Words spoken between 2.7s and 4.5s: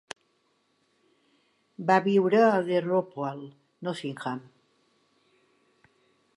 Ropwalk, Nottingham.